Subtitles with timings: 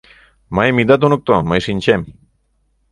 [0.55, 2.01] —Мыйым ида туныкто, мый шинчем...